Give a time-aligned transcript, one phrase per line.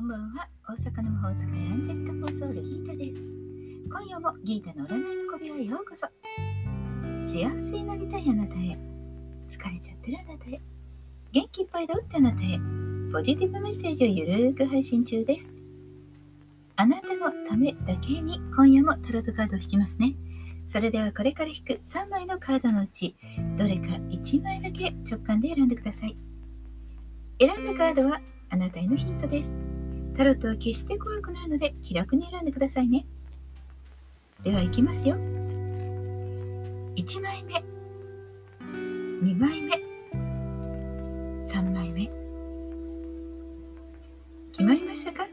[0.00, 0.48] んばんは。
[0.66, 3.18] 大阪の魔法使いアンジェリカソールギータです。
[3.86, 6.06] 今夜もギータの占いの小部屋へようこそ。
[7.22, 8.78] 幸せになりたいあなたへ。
[9.50, 10.60] 疲れちゃってるあなたへ。
[11.32, 12.58] 元気いっぱいだってあなたへ。
[13.12, 15.54] ポジティブメッセージをゆるーく配信中です。
[16.76, 20.14] あなたのためだけに今夜もタロットカードを引きますね。
[20.64, 23.16] それではこれから引く3枚のカードのうち
[23.58, 26.16] どれか1枚だけ直感で選んでください。
[27.38, 29.69] 選んだカードはあなたへのヒントです。
[30.20, 33.06] タロットは決して怖くないので気楽に選んでくださいね。
[34.44, 35.16] では行きますよ。
[36.94, 37.54] 1枚目、
[38.62, 39.72] 2枚目、
[41.42, 42.10] 3枚目。
[44.52, 45.26] 決まりましたか？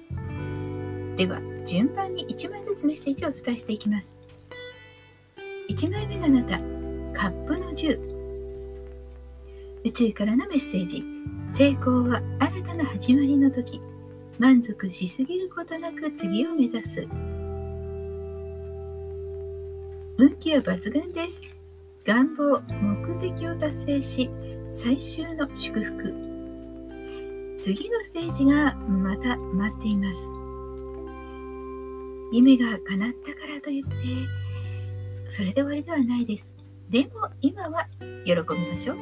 [1.18, 4.18] では順番に1枚ずつメッセージをお伝えしていきます。
[5.70, 6.60] 1枚目のあなた、
[7.12, 8.00] カップの10。
[9.84, 11.04] 宇宙からのメッセージ。
[11.50, 13.82] 成功は新たな始まりの時。
[14.40, 17.08] 満足しすぎることなく次を目指す。
[20.18, 21.42] 運気は抜群です。
[22.06, 24.30] 願望、目的を達成し、
[24.72, 26.14] 最終の祝福。
[27.60, 30.32] 次のステージがまた待っています。
[32.32, 33.96] 夢が叶ったからといって、
[35.30, 36.56] それで終わりではないです。
[36.90, 37.88] でも今は
[38.26, 38.98] 喜びましょう。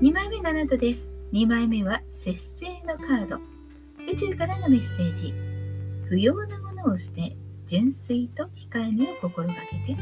[0.00, 1.10] 2枚目のあなたです。
[1.32, 3.53] 2枚目は節制のカード。
[4.14, 5.34] 宇宙からのメッセージ。
[6.08, 10.00] 不要なものを捨て純粋と控えめを心がけて。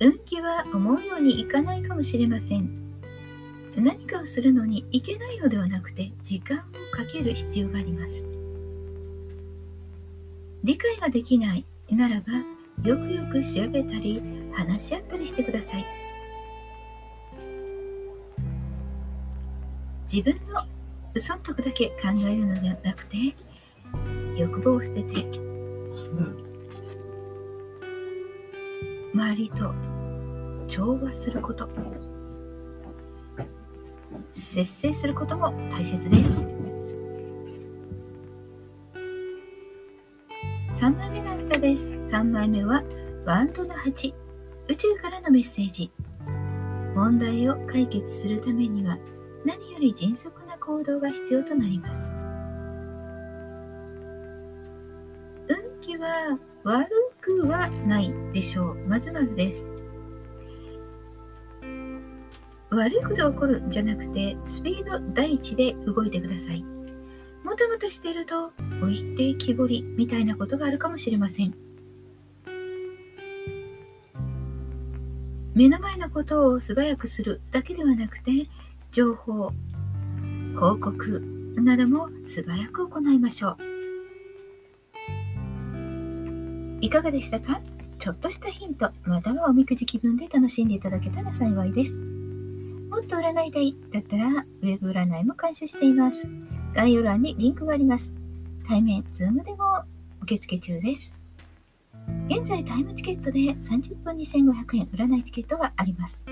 [0.00, 2.68] 運気は思うようにいかないかもしれません。
[3.76, 6.60] 何かをするのにいけないのではなくて時間を
[6.94, 8.26] かける必要があります。
[10.62, 12.32] 理解ができないならば
[12.86, 15.99] よくよく調べたり話し合ったりしてください。
[20.12, 20.64] 自分の
[21.20, 23.36] 損得だけ考えるのではなくて
[24.36, 26.50] 欲望を捨てて、うん
[29.12, 29.74] 周りと
[30.68, 31.68] 調和すること。
[34.30, 36.30] 節制することも大切です。
[40.80, 41.98] 3枚目があったです。
[42.10, 42.82] 3枚目は
[43.26, 44.14] ワンドの8
[44.68, 45.90] 宇宙からのメッセージ。
[46.94, 48.96] 問題を解決するためには
[49.44, 52.14] 何より迅速な行動が必要となります。
[55.48, 56.88] 運気は悪
[57.20, 58.74] くはないでしょう。
[58.86, 59.68] まずまずです。
[62.70, 66.62] 悪いことが起こるじゃなくて、スピード第一で動いてください。
[67.42, 71.54] もたもたしていると、置いてきぼりみたいなことがあるかもしれません。
[75.54, 78.48] 目の前のことを素早くするだけではなくて、
[78.92, 79.52] 情報、
[80.58, 81.22] 報告
[81.54, 83.58] なども素早く行いましょう。
[86.80, 87.60] いかがでしたか？
[88.00, 92.00] ちょっとしたヒント、またはおみくじ気分で楽しんでいただけたら幸いです。
[92.00, 96.26] もっと占いたいだったら、ウェブ占いも監修しています。
[96.74, 98.12] 概要欄にリンクがあります。
[98.66, 99.84] 対面、 Zoom でも
[100.22, 101.19] 受付中です。
[102.28, 106.26] 現在タイムチケットで30分2500円占いチケットがあります。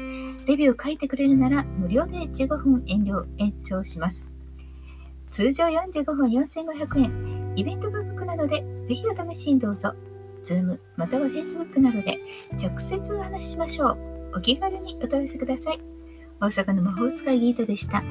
[0.47, 4.31] レビューを書いてくれるなら無料で15分遠慮延長します。
[5.31, 9.93] 通常45分4500円、イベント価格なのでぜひお試しにどうぞ。
[10.45, 12.19] Zoom または Facebook などで
[12.53, 13.99] 直接お話ししましょう。
[14.37, 15.81] お気軽にお問い合わせください。
[16.41, 18.03] 大阪の魔法使いギータでした。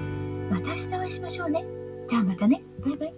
[0.51, 1.65] また明日お会いしましょうね。
[2.07, 2.61] じゃあまたね。
[2.83, 3.13] バイバイ。